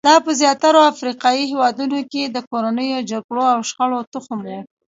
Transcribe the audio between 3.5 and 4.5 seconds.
او شخړو تخم